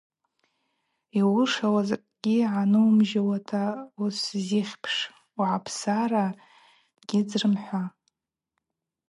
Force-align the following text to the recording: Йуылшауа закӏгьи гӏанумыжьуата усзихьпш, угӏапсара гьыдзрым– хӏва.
Йуылшауа 1.17 1.81
закӏгьи 1.89 2.37
гӏанумыжьуата 2.51 3.63
усзихьпш, 4.01 4.95
угӏапсара 5.39 6.25
гьыдзрым– 7.07 7.55
хӏва. 7.63 7.83